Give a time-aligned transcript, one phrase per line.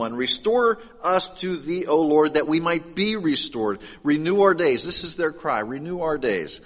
[0.00, 3.78] Restore us to thee, O Lord, that we might be restored.
[4.02, 4.84] Renew our days.
[4.84, 5.60] This is their cry.
[5.60, 6.60] Renew our days.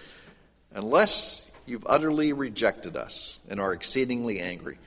[0.72, 4.78] Unless you've utterly rejected us and are exceedingly angry.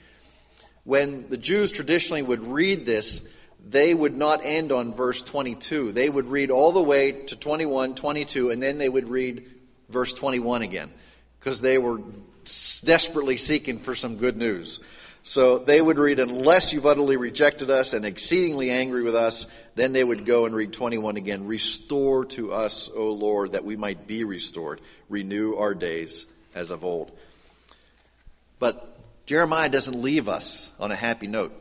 [0.86, 3.22] When the Jews traditionally would read this,
[3.64, 5.92] they would not end on verse 22.
[5.92, 9.52] They would read all the way to 21, 22, and then they would read
[9.88, 10.92] verse 21 again
[11.40, 12.02] because they were
[12.84, 14.80] desperately seeking for some good news.
[15.24, 19.94] So they would read, Unless you've utterly rejected us and exceedingly angry with us, then
[19.94, 21.46] they would go and read 21 again.
[21.46, 24.82] Restore to us, O Lord, that we might be restored.
[25.10, 27.12] Renew our days as of old.
[28.60, 31.54] But Jeremiah doesn't leave us on a happy note.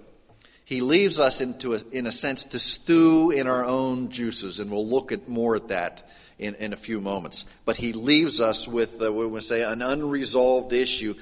[0.65, 4.71] He leaves us into a, in a sense to stew in our own juices, and
[4.71, 6.09] we'll look at more at that
[6.39, 7.45] in, in a few moments.
[7.65, 11.15] But he leaves us with, uh, we would say, an unresolved issue.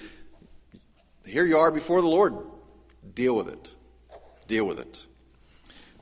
[1.29, 2.37] Here you are before the Lord.
[3.15, 3.71] Deal with it.
[4.47, 5.05] Deal with it.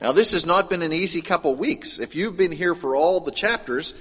[0.01, 1.99] Now, this has not been an easy couple weeks.
[1.99, 3.93] If you've been here for all the chapters,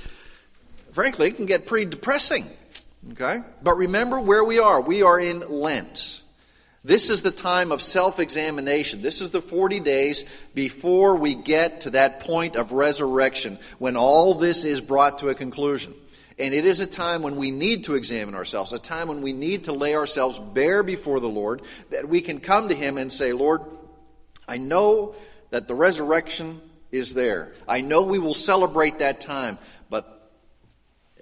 [0.93, 2.49] frankly, it can get pretty depressing.
[3.13, 3.41] Okay?
[3.63, 4.81] But remember where we are.
[4.81, 6.23] We are in Lent.
[6.85, 9.03] This is the time of self examination.
[9.03, 10.25] This is the 40 days
[10.55, 15.35] before we get to that point of resurrection when all this is brought to a
[15.35, 15.95] conclusion.
[16.39, 19.33] And it is a time when we need to examine ourselves, a time when we
[19.33, 23.11] need to lay ourselves bare before the Lord, that we can come to Him and
[23.11, 23.63] say, Lord,
[24.47, 25.15] I know
[25.51, 26.61] that the resurrection
[26.93, 27.55] is there.
[27.67, 30.31] I know we will celebrate that time, but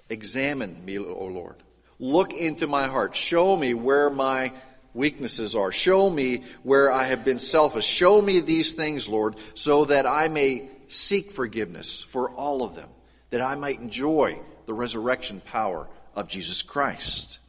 [0.09, 1.55] examine me, O Lord.
[1.97, 3.15] Look into my heart.
[3.15, 4.51] Show me where my
[4.93, 5.71] weaknesses are.
[5.71, 7.85] Show me where I have been selfish.
[7.85, 12.89] Show me these things, Lord, so that I may seek forgiveness for all of them,
[13.29, 17.39] that I might enjoy the resurrection power of Jesus Christ.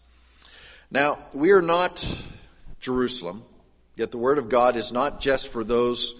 [0.90, 2.06] Now, we are not
[2.80, 3.42] Jerusalem,
[3.96, 6.14] yet the Word of God is not just for those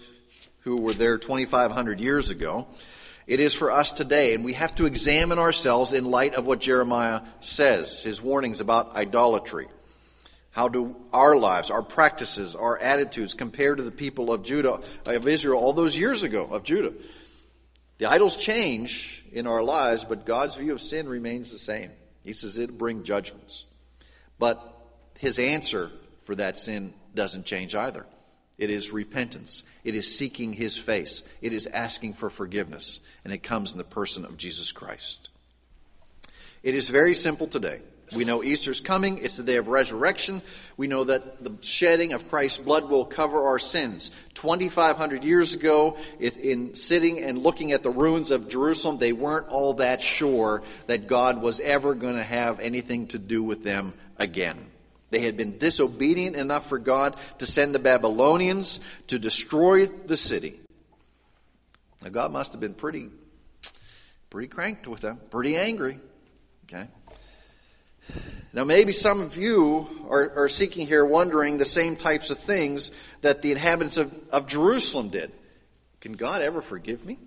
[0.60, 2.66] who were there 2,500 years ago.
[3.26, 6.60] It is for us today, and we have to examine ourselves in light of what
[6.60, 9.68] Jeremiah says, his warnings about idolatry.
[10.50, 15.28] How do our lives, our practices, our attitudes compare to the people of Judah, of
[15.28, 16.94] Israel, all those years ago of Judah?
[17.98, 21.90] The idols change in our lives, but God's view of sin remains the same.
[22.22, 23.64] He says it'll bring judgments.
[24.38, 24.62] But
[25.18, 25.90] his answer
[26.22, 28.04] for that sin doesn't change either.
[28.58, 29.64] It is repentance.
[29.84, 31.22] It is seeking his face.
[31.40, 33.00] It is asking for forgiveness.
[33.24, 35.30] And it comes in the person of Jesus Christ.
[36.62, 37.80] It is very simple today.
[38.14, 39.18] We know Easter's coming.
[39.18, 40.40] It's the day of resurrection.
[40.76, 44.12] We know that the shedding of Christ's blood will cover our sins.
[44.34, 49.74] 2,500 years ago, in sitting and looking at the ruins of Jerusalem, they weren't all
[49.74, 54.66] that sure that God was ever going to have anything to do with them again.
[55.10, 60.60] They had been disobedient enough for God to send the Babylonians to destroy the city.
[62.02, 63.10] Now, God must have been pretty,
[64.30, 65.98] pretty cranked with them, pretty angry.
[66.64, 66.88] Okay?
[68.52, 72.90] Now, maybe some of you are, are, seeking here, wondering the same types of things
[73.20, 75.30] that the inhabitants of, of Jerusalem did.
[76.00, 77.18] Can God ever forgive me?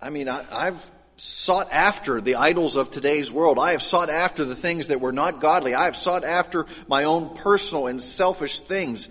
[0.00, 3.58] I mean, I, I've sought after the idols of today's world.
[3.58, 5.74] I have sought after the things that were not godly.
[5.74, 9.10] I have sought after my own personal and selfish things.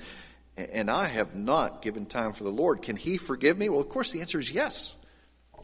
[0.57, 2.81] And I have not given time for the Lord.
[2.81, 3.69] Can He forgive me?
[3.69, 4.95] Well, of course, the answer is yes.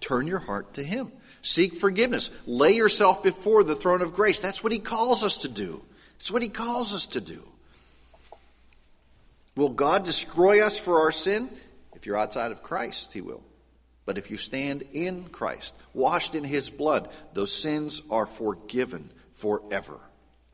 [0.01, 1.11] Turn your heart to Him.
[1.45, 2.31] Seek forgiveness.
[2.47, 4.39] Lay yourself before the throne of grace.
[4.39, 5.79] That's what He calls us to do.
[6.17, 7.43] That's what He calls us to do.
[9.55, 11.51] Will God destroy us for our sin?
[11.93, 13.43] If you're outside of Christ, He will.
[14.07, 19.99] But if you stand in Christ, washed in His blood, those sins are forgiven forever.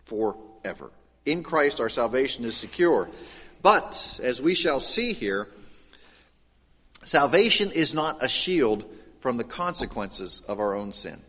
[0.03, 0.91] Forever.
[1.25, 3.09] In Christ, our salvation is secure.
[3.63, 5.47] But, as we shall see here,
[7.05, 8.83] salvation is not a shield
[9.21, 11.21] from the consequences of our own sin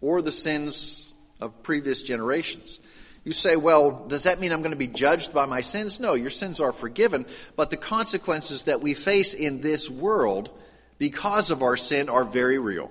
[0.00, 2.80] or the sins of previous generations.
[3.24, 6.00] You say, well, does that mean I'm going to be judged by my sins?
[6.00, 7.24] No, your sins are forgiven,
[7.54, 10.50] but the consequences that we face in this world
[10.98, 12.90] because of our sin are very real.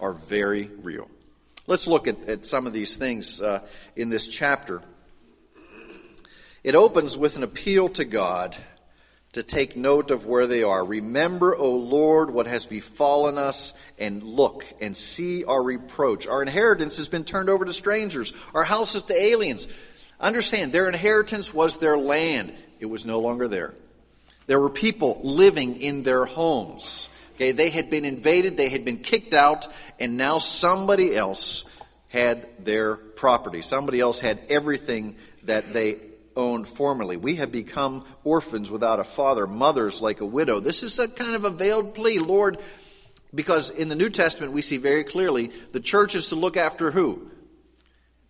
[0.00, 1.08] Are very real.
[1.66, 3.66] Let's look at, at some of these things uh,
[3.96, 4.82] in this chapter.
[6.62, 8.56] It opens with an appeal to God
[9.38, 10.84] to take note of where they are.
[10.84, 16.26] Remember, O Lord, what has befallen us, and look and see our reproach.
[16.26, 19.68] Our inheritance has been turned over to strangers, our houses to aliens.
[20.18, 23.74] Understand, their inheritance was their land, it was no longer there.
[24.48, 27.08] There were people living in their homes.
[27.36, 29.68] Okay, they had been invaded, they had been kicked out,
[30.00, 31.64] and now somebody else
[32.08, 33.62] had their property.
[33.62, 35.14] Somebody else had everything
[35.44, 35.98] that they
[36.38, 37.16] owned formerly.
[37.16, 40.60] We have become orphans without a father, mothers like a widow.
[40.60, 42.58] This is a kind of a veiled plea, Lord,
[43.34, 46.90] because in the New Testament we see very clearly the church is to look after
[46.90, 47.30] who?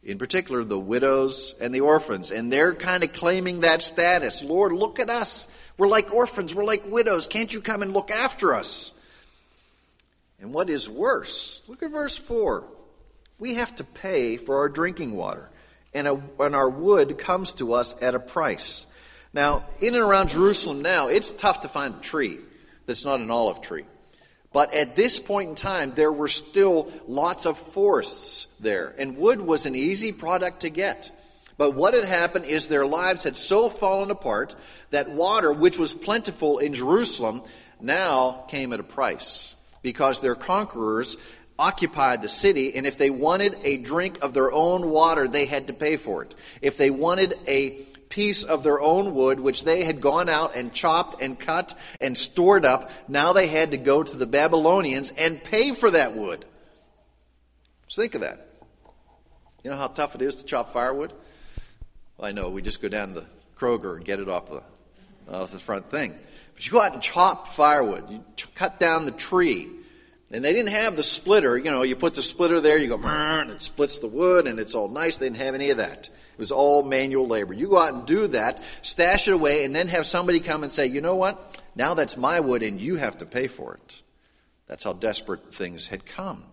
[0.03, 2.31] In particular, the widows and the orphans.
[2.31, 4.43] And they're kind of claiming that status.
[4.43, 5.49] Lord, look at us.
[5.77, 6.55] We're like orphans.
[6.55, 7.27] We're like widows.
[7.27, 8.93] Can't you come and look after us?
[10.41, 12.65] And what is worse, look at verse 4.
[13.39, 15.51] We have to pay for our drinking water,
[15.95, 18.87] and, a, and our wood comes to us at a price.
[19.33, 22.39] Now, in and around Jerusalem now, it's tough to find a tree
[22.87, 23.85] that's not an olive tree.
[24.53, 29.43] But at this point in time, there were still lots of forests there, and wood
[29.43, 31.11] was an easy product to get.
[31.59, 34.55] But what had happened is their lives had so fallen apart
[34.91, 37.43] that water, which was plentiful in Jerusalem,
[37.81, 41.17] now came at a price because their conquerors
[41.59, 45.67] occupied the city, and if they wanted a drink of their own water, they had
[45.67, 46.35] to pay for it.
[46.63, 47.71] If they wanted a
[48.09, 52.17] piece of their own wood, which they had gone out and chopped and cut and
[52.17, 56.45] stored up, now they had to go to the Babylonians and pay for that wood.
[57.89, 58.47] So think of that.
[59.65, 61.13] You know how tough it is to chop firewood?
[62.17, 63.27] Well, I know, we just go down to the
[63.59, 64.63] Kroger and get it off the,
[65.31, 66.15] off the front thing.
[66.55, 68.23] But you go out and chop firewood, you
[68.55, 69.69] cut down the tree,
[70.31, 71.57] and they didn't have the splitter.
[71.57, 74.59] You know, you put the splitter there, you go, and it splits the wood, and
[74.59, 75.17] it's all nice.
[75.17, 76.09] They didn't have any of that.
[76.09, 77.55] It was all manual labor.
[77.55, 80.73] You go out and do that, stash it away, and then have somebody come and
[80.73, 81.63] say, you know what?
[81.75, 84.03] Now that's my wood, and you have to pay for it.
[84.67, 86.45] That's how desperate things had come.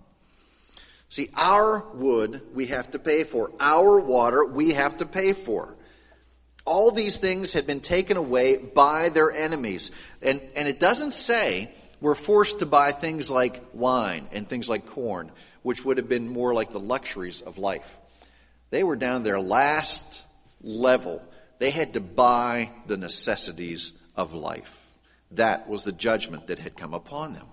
[1.09, 3.51] See, our wood we have to pay for.
[3.59, 5.75] Our water we have to pay for.
[6.65, 9.91] All these things had been taken away by their enemies.
[10.21, 11.71] And, and it doesn't say
[12.05, 15.31] were forced to buy things like wine and things like corn,
[15.63, 17.97] which would have been more like the luxuries of life.
[18.69, 20.23] They were down their last
[20.61, 21.19] level.
[21.57, 24.79] They had to buy the necessities of life.
[25.31, 27.47] That was the judgment that had come upon them.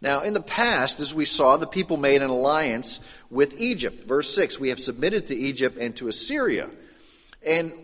[0.00, 2.98] Now, in the past, as we saw, the people made an alliance
[3.28, 4.08] with Egypt.
[4.08, 6.70] Verse 6 We have submitted to Egypt and to Assyria.
[7.44, 7.74] And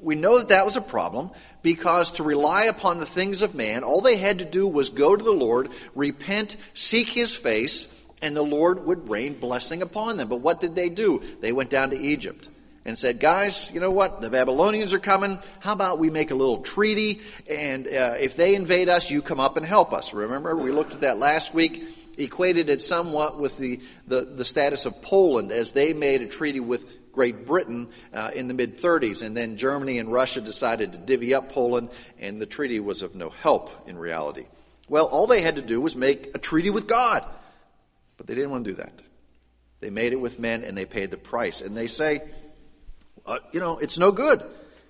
[0.00, 1.30] we know that that was a problem
[1.62, 5.16] because to rely upon the things of man, all they had to do was go
[5.16, 7.88] to the Lord, repent, seek his face,
[8.22, 10.28] and the Lord would rain blessing upon them.
[10.28, 11.22] But what did they do?
[11.40, 12.48] They went down to Egypt
[12.84, 14.20] and said, Guys, you know what?
[14.20, 15.38] The Babylonians are coming.
[15.60, 17.20] How about we make a little treaty?
[17.50, 20.14] And uh, if they invade us, you come up and help us.
[20.14, 21.84] Remember, we looked at that last week
[22.16, 26.60] equated it somewhat with the, the, the, status of Poland as they made a treaty
[26.60, 30.98] with Great Britain uh, in the mid 30s, and then Germany and Russia decided to
[30.98, 34.46] divvy up Poland, and the treaty was of no help in reality.
[34.88, 37.24] Well, all they had to do was make a treaty with God,
[38.16, 38.92] but they didn't want to do that.
[39.80, 41.60] They made it with men, and they paid the price.
[41.60, 42.22] And they say,
[43.24, 44.42] uh, you know, it's no good.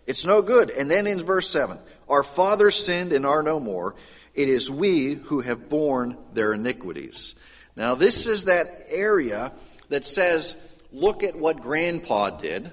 [0.07, 0.71] It's no good.
[0.71, 1.79] And then in verse 7,
[2.09, 3.95] our fathers sinned and are no more.
[4.37, 7.35] It is we who have borne their iniquities.
[7.75, 9.53] Now, this is that area
[9.89, 10.57] that says
[10.93, 12.73] look at what grandpa did,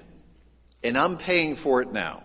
[0.82, 2.22] and I'm paying for it now.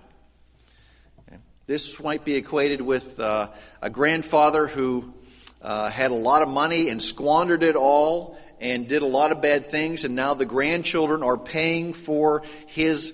[1.68, 3.50] This might be equated with uh,
[3.80, 5.14] a grandfather who
[5.62, 9.42] uh, had a lot of money and squandered it all and did a lot of
[9.42, 13.14] bad things, and now the grandchildren are paying for his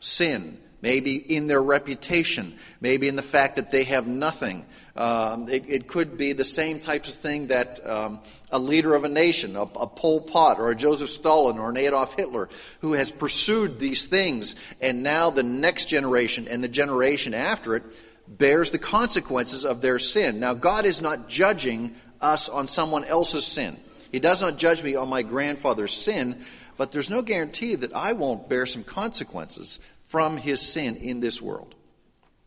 [0.00, 0.58] sin.
[0.82, 5.88] Maybe in their reputation, maybe in the fact that they have nothing, um, it, it,
[5.88, 8.20] could be the same types of thing that um,
[8.50, 11.76] a leader of a nation, a, a Pol Pot or a Joseph Stalin or an
[11.76, 12.48] Adolf Hitler,
[12.80, 17.82] who has pursued these things, and now the next generation and the generation after it
[18.28, 20.38] bears the consequences of their sin.
[20.38, 23.78] Now, God is not judging us on someone else's sin.
[24.12, 26.44] He does not judge me on my grandfather's sin,
[26.76, 31.42] but there's no guarantee that I won't bear some consequences from his sin in this
[31.42, 31.74] world.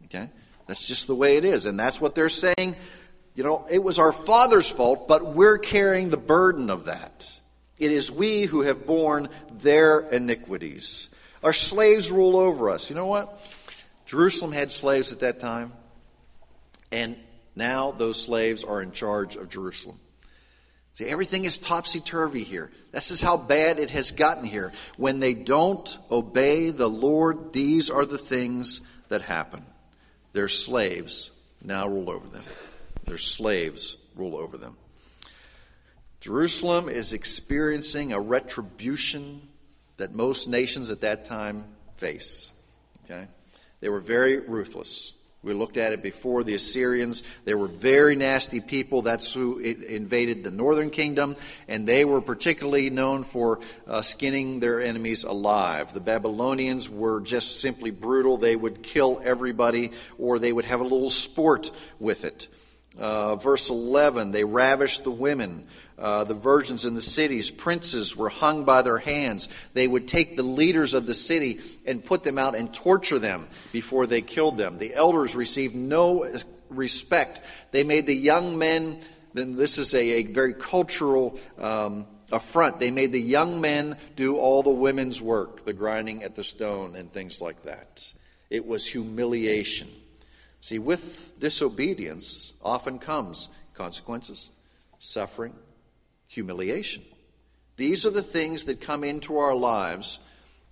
[0.06, 0.30] Okay?
[0.68, 1.66] That's just the way it is.
[1.66, 2.76] And that's what they're saying.
[3.36, 7.32] You know, it was our father's fault, but we're carrying the burden of that.
[7.78, 11.10] It is we who have borne their iniquities.
[11.44, 12.90] Our slaves rule over us.
[12.90, 13.40] You know what?
[14.06, 15.74] Jerusalem had slaves at that time,
[16.92, 17.18] and
[17.56, 20.00] now those slaves are in charge of Jerusalem.
[20.94, 22.72] See, everything is topsy turvy here.
[22.92, 24.72] This is how bad it has gotten here.
[24.96, 29.64] When they don't obey the Lord, these are the things that happen.
[30.34, 31.32] Their slaves
[31.64, 32.44] now rule over them.
[33.06, 34.78] Their slaves rule over them.
[36.20, 39.48] Jerusalem is experiencing a retribution
[39.98, 41.66] that most nations at that time
[41.96, 42.52] face.
[43.06, 43.28] Okay?
[43.80, 45.14] They were very ruthless
[45.48, 46.44] We looked at it before.
[46.44, 49.02] The Assyrians, they were very nasty people.
[49.02, 51.36] That's who invaded the northern kingdom,
[51.68, 55.94] and they were particularly known for uh, skinning their enemies alive.
[55.94, 58.38] The Babylonians were just simply brutal.
[58.38, 62.48] They would kill everybody, or they would have a little sport with it.
[63.00, 65.68] Uh, verse 11, they ravished the women,
[66.00, 67.52] uh, the virgins in the cities.
[67.52, 69.50] Princes were hung by their hands.
[69.74, 73.48] They would take the leaders of the city and put them out and torture them
[73.72, 74.80] before they killed them.
[74.80, 76.28] The elders received no
[76.70, 77.42] respect.
[77.72, 79.02] They made the young men,
[79.34, 82.80] then this is a, a very cultural um, affront.
[82.80, 86.96] They made the young men do all the women's work, the grinding at the stone
[86.96, 88.12] and things like that.
[88.50, 89.90] It was humiliation.
[90.62, 94.50] See, with disobedience often comes consequences,
[95.00, 95.54] suffering,
[96.28, 97.04] humiliation.
[97.78, 100.20] These are the things that come into our lives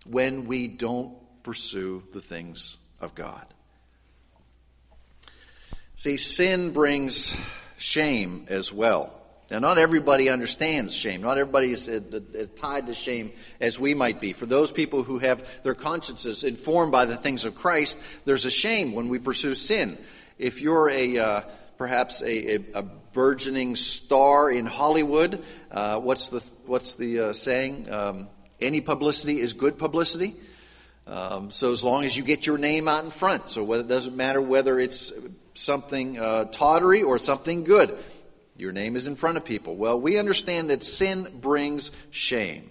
[0.05, 1.13] when we don't
[1.43, 3.45] pursue the things of God.
[5.97, 7.37] See, sin brings
[7.77, 9.24] shame as well.
[9.51, 11.21] Now, not everybody understands shame.
[11.21, 14.33] Not everybody is uh, uh, tied to shame as we might be.
[14.33, 18.51] For those people who have their consciences informed by the things of Christ, there's a
[18.51, 19.99] shame when we pursue sin.
[20.39, 21.41] If you're a uh,
[21.77, 22.83] perhaps a, a, a,
[23.13, 27.89] burgeoning star in Hollywood, uh, what's the what's the uh, saying?
[27.89, 28.27] Um,
[28.59, 30.35] any publicity is good publicity.
[31.07, 33.87] Um, so as long as you get your name out in front, so whether, it
[33.87, 35.13] doesn't matter whether it's
[35.53, 37.97] something uh, tawdry or something good
[38.57, 39.75] your name is in front of people.
[39.75, 42.69] Well, we understand that sin brings shame.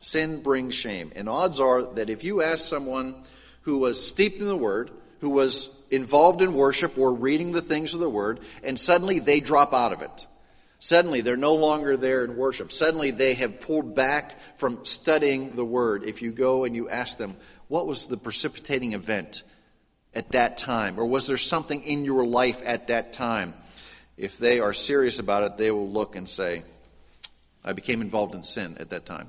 [0.00, 1.12] Sin brings shame.
[1.16, 3.22] And odds are that if you ask someone
[3.62, 4.90] who was steeped in the Word,
[5.20, 9.40] who was involved in worship or reading the things of the Word, and suddenly they
[9.40, 10.26] drop out of it.
[10.78, 12.72] Suddenly they're no longer there in worship.
[12.72, 16.04] Suddenly they have pulled back from studying the Word.
[16.04, 17.36] If you go and you ask them,
[17.68, 19.44] what was the precipitating event
[20.14, 20.98] at that time?
[20.98, 23.54] Or was there something in your life at that time
[24.22, 26.62] if they are serious about it, they will look and say,
[27.64, 29.28] I became involved in sin at that time.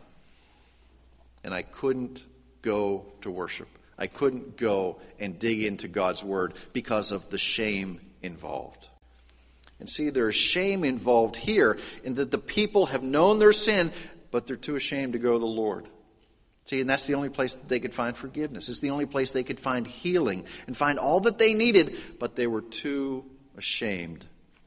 [1.44, 2.24] And I couldn't
[2.62, 3.68] go to worship.
[3.98, 8.88] I couldn't go and dig into God's Word because of the shame involved.
[9.80, 13.92] And see, there's shame involved here in that the people have known their sin,
[14.30, 15.90] but they're too ashamed to go to the Lord.
[16.66, 18.70] See, and that's the only place that they could find forgiveness.
[18.70, 22.36] It's the only place they could find healing and find all that they needed, but
[22.36, 23.26] they were too
[23.58, 24.24] ashamed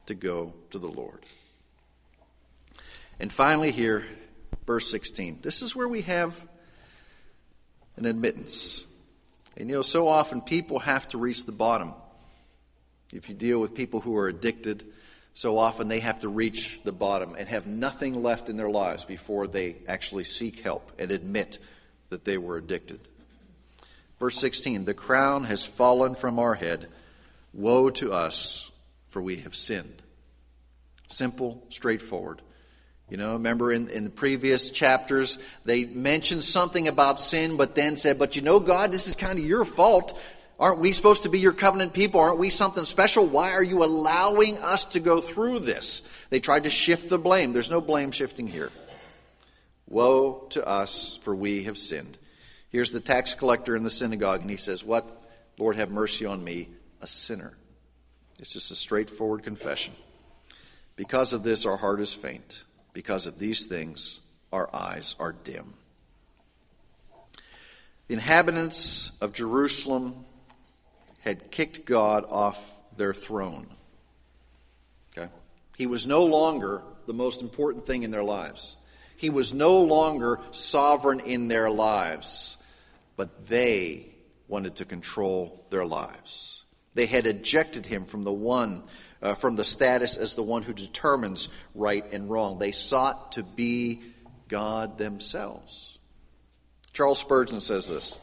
[0.07, 1.19] to go to the Lord.
[3.19, 4.03] And finally, here,
[4.65, 5.39] verse 16.
[5.41, 6.35] This is where we have
[7.95, 8.85] an admittance.
[9.55, 11.93] And you know, so often people have to reach the bottom.
[13.11, 14.85] If you deal with people who are addicted,
[15.33, 19.05] so often they have to reach the bottom and have nothing left in their lives
[19.05, 21.57] before they actually seek help and admit
[22.09, 22.99] that they were addicted.
[24.19, 26.87] Verse 16 The crown has fallen from our head.
[27.53, 28.71] Woe to us,
[29.09, 30.03] for we have sinned.
[31.07, 32.41] Simple, straightforward.
[33.09, 37.95] You know, remember in, in the previous chapters, they mentioned something about sin, but then
[37.95, 40.19] said, But you know, God, this is kind of your fault.
[40.59, 42.19] Aren't we supposed to be your covenant people?
[42.19, 43.25] Aren't we something special?
[43.25, 46.01] Why are you allowing us to go through this?
[46.29, 47.53] They tried to shift the blame.
[47.53, 48.71] There's no blame shifting here.
[49.87, 52.17] Woe to us, for we have sinned.
[52.69, 55.13] Here's the tax collector in the synagogue, and he says, What?
[55.57, 56.69] Lord, have mercy on me,
[57.01, 57.53] a sinner.
[58.39, 59.93] It's just a straightforward confession.
[60.95, 62.63] Because of this, our heart is faint.
[62.93, 64.19] Because of these things,
[64.51, 65.73] our eyes are dim.
[68.07, 70.25] The inhabitants of Jerusalem
[71.19, 72.59] had kicked God off
[72.95, 73.67] their throne.
[75.17, 75.29] Okay?
[75.77, 78.77] He was no longer the most important thing in their lives.
[79.17, 82.57] He was no longer sovereign in their lives,
[83.15, 84.07] but they
[84.47, 86.63] wanted to control their lives.
[86.97, 88.81] They had ejected him from the one,
[89.21, 92.57] uh, from the status as the one who determines right and wrong.
[92.57, 94.01] They sought to be
[94.47, 95.99] God themselves.
[96.93, 98.17] Charles Spurgeon says this.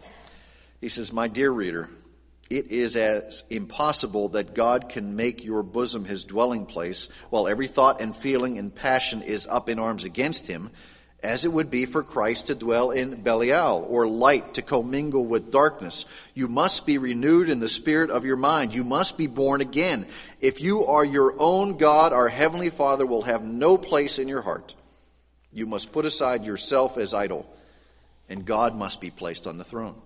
[0.80, 1.88] He says, My dear reader,
[2.50, 7.68] it is as impossible that God can make your bosom his dwelling place while every
[7.68, 10.72] thought and feeling and passion is up in arms against him
[11.24, 15.50] as it would be for Christ to dwell in Belial, or light to commingle with
[15.50, 16.04] darkness.
[16.34, 18.74] You must be renewed in the spirit of your mind.
[18.74, 20.06] You must be born again.
[20.40, 24.42] If you are your own God, our Heavenly Father will have no place in your
[24.42, 24.74] heart.
[25.50, 27.50] You must put aside yourself as idol,
[28.28, 29.96] and God must be placed on the throne.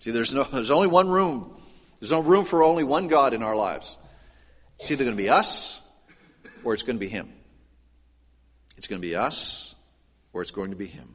[0.00, 1.56] See, there's, no, there's only one room.
[2.00, 3.96] There's no room for only one God in our lives.
[4.80, 5.80] It's either going to be us
[6.64, 7.32] or it's going to be Him.
[8.76, 9.71] It's going to be us
[10.32, 11.14] or it's going to be him.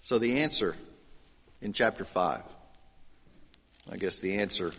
[0.00, 0.74] So the answer
[1.60, 2.42] in chapter 5
[3.90, 4.72] I guess the answer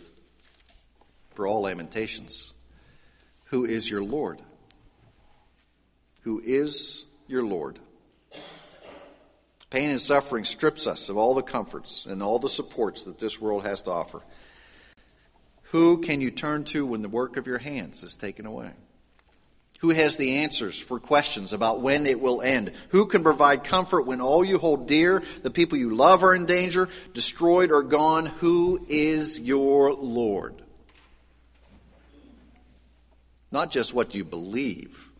[1.34, 2.52] for all lamentations
[3.50, 4.40] who is your Lord?
[6.22, 7.80] Who is your Lord?
[9.70, 13.40] Pain and suffering strips us of all the comforts and all the supports that this
[13.40, 14.22] world has to offer.
[15.70, 18.70] Who can you turn to when the work of your hands is taken away?
[19.80, 22.72] Who has the answers for questions about when it will end?
[22.90, 26.44] Who can provide comfort when all you hold dear, the people you love, are in
[26.44, 28.26] danger, destroyed, or gone?
[28.26, 30.60] Who is your Lord?
[33.50, 35.10] Not just what you believe,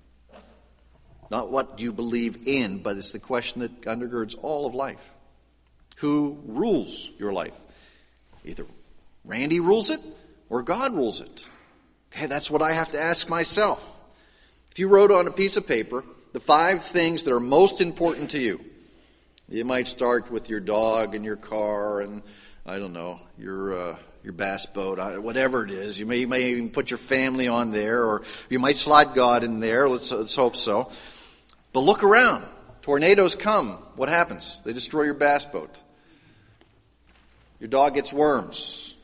[1.30, 5.14] not what do you believe in, but it's the question that undergirds all of life.
[5.96, 7.58] Who rules your life?
[8.44, 8.66] Either
[9.24, 10.00] Randy rules it
[10.50, 11.44] or God rules it.
[12.12, 13.82] Okay, that's what I have to ask myself.
[14.70, 18.30] If you wrote on a piece of paper the five things that are most important
[18.30, 18.60] to you,
[19.48, 22.22] you might start with your dog and your car and
[22.64, 25.98] I don't know your uh, your bass boat, whatever it is.
[25.98, 29.44] You may you may even put your family on there, or you might slide God
[29.44, 29.88] in there.
[29.88, 30.92] Let's let's hope so.
[31.72, 32.44] But look around.
[32.82, 33.72] Tornadoes come.
[33.96, 34.60] What happens?
[34.64, 35.80] They destroy your bass boat.
[37.58, 38.94] Your dog gets worms.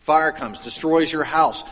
[0.00, 1.64] Fire comes, destroys your house.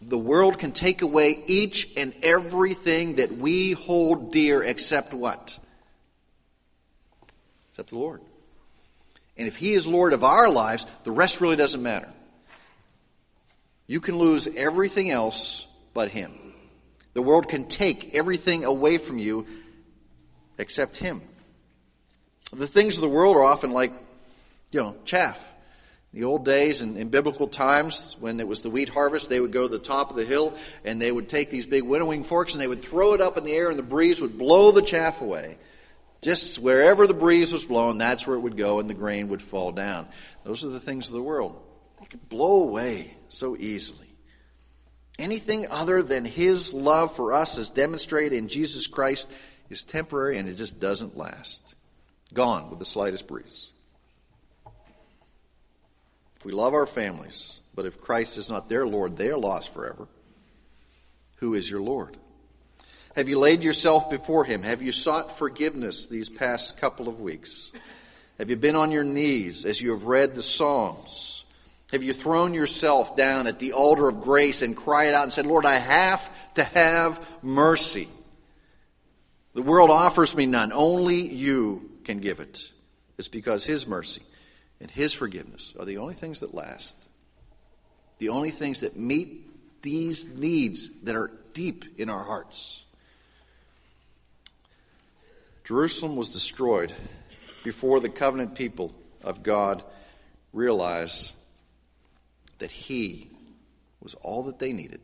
[0.00, 5.58] The world can take away each and everything that we hold dear except what?
[7.72, 8.20] Except the Lord.
[9.36, 12.08] And if He is Lord of our lives, the rest really doesn't matter.
[13.86, 16.32] You can lose everything else but Him.
[17.14, 19.46] The world can take everything away from you
[20.58, 21.22] except Him.
[22.52, 23.92] The things of the world are often like,
[24.70, 25.47] you know, chaff.
[26.14, 29.40] The old days and in, in biblical times, when it was the wheat harvest, they
[29.40, 32.24] would go to the top of the hill and they would take these big winnowing
[32.24, 34.72] forks and they would throw it up in the air and the breeze would blow
[34.72, 35.58] the chaff away.
[36.22, 39.42] Just wherever the breeze was blowing, that's where it would go and the grain would
[39.42, 40.08] fall down.
[40.44, 41.60] Those are the things of the world.
[42.00, 44.06] They could blow away so easily.
[45.18, 49.30] Anything other than His love for us as demonstrated in Jesus Christ
[49.68, 51.74] is temporary and it just doesn't last.
[52.32, 53.68] Gone with the slightest breeze.
[56.38, 59.74] If we love our families, but if Christ is not their Lord, they are lost
[59.74, 60.06] forever.
[61.36, 62.16] Who is your Lord?
[63.16, 64.62] Have you laid yourself before Him?
[64.62, 67.72] Have you sought forgiveness these past couple of weeks?
[68.38, 71.44] Have you been on your knees as you have read the Psalms?
[71.90, 75.46] Have you thrown yourself down at the altar of grace and cried out and said,
[75.46, 78.08] Lord, I have to have mercy?
[79.54, 80.70] The world offers me none.
[80.72, 82.62] Only you can give it.
[83.16, 84.22] It's because His mercy
[84.80, 86.94] and His forgiveness are the only things that last,
[88.18, 92.82] the only things that meet these needs that are deep in our hearts.
[95.64, 96.92] Jerusalem was destroyed
[97.62, 99.84] before the covenant people of God
[100.52, 101.34] realized
[102.58, 103.30] that He
[104.00, 105.00] was all that they needed.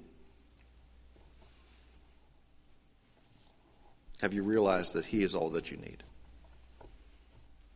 [4.23, 6.03] Have you realized that He is all that you need?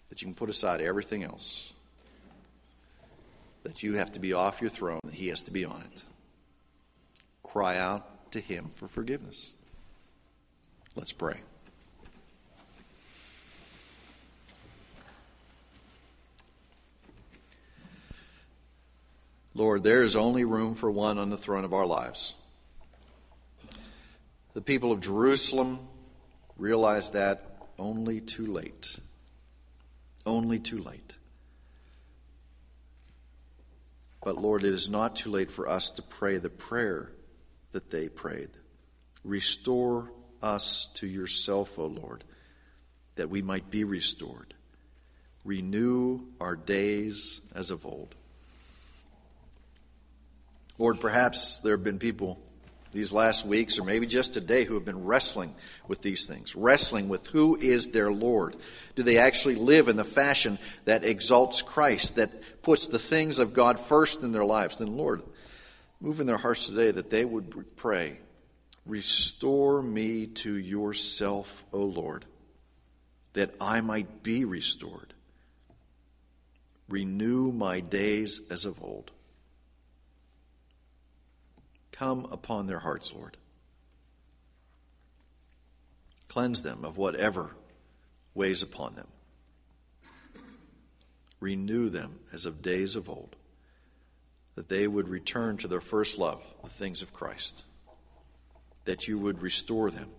[0.09, 1.73] That you can put aside everything else?
[3.69, 6.03] That you have to be off your throne, that He has to be on it.
[7.43, 9.51] Cry out to Him for forgiveness.
[10.97, 11.37] Let's pray.
[19.55, 22.33] Lord, there is only room for one on the throne of our lives.
[24.55, 25.81] The people of Jerusalem
[26.57, 28.99] realized that only too late.
[30.25, 31.18] Only too late.
[34.29, 37.11] But Lord, it is not too late for us to pray the prayer
[37.73, 38.51] that they prayed.
[39.25, 40.13] Restore
[40.43, 42.25] us to yourself, O Lord,
[43.15, 44.53] that we might be restored.
[45.47, 48.15] Renew our days as of old.
[50.77, 52.39] Lord, perhaps there have been people
[52.93, 55.55] these last weeks, or maybe just today, who have been wrestling
[55.87, 58.57] with these things, wrestling with who is their Lord.
[58.95, 63.53] Do they actually live in the fashion that exalts Christ, that puts the things of
[63.53, 64.79] God first in their lives?
[64.79, 65.23] Then, Lord,
[66.01, 68.19] move in their hearts today that they would pray,
[68.89, 72.25] Restore me to yourself, O Lord,
[73.35, 75.13] that I might be restored.
[76.89, 79.11] Renew my days as of old.
[81.99, 83.37] Come upon their hearts, Lord.
[86.29, 87.57] Cleanse them of whatever
[88.35, 89.09] weighs upon them.
[91.41, 93.35] Renew them as of days of old,
[94.55, 97.65] that they would return to their first love, the things of Christ.
[98.85, 100.11] That you would restore them,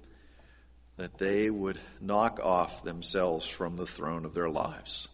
[0.98, 5.08] that they would knock off themselves from the throne of their lives,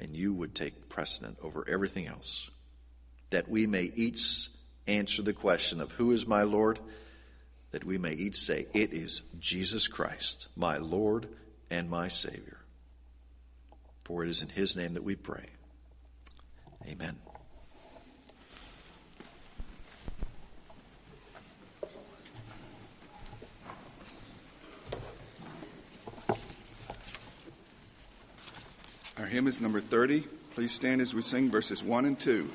[0.00, 2.50] and you would take precedent over everything else.
[3.30, 4.48] That we may each
[4.86, 6.78] answer the question of who is my Lord,
[7.70, 11.28] that we may each say, It is Jesus Christ, my Lord
[11.70, 12.58] and my Savior.
[14.04, 15.46] For it is in his name that we pray.
[16.86, 17.16] Amen.
[29.18, 30.24] Our hymn is number 30.
[30.50, 32.50] Please stand as we sing verses 1 and 2.